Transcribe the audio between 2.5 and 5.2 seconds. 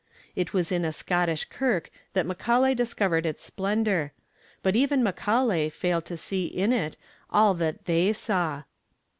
discovered its splendor; but even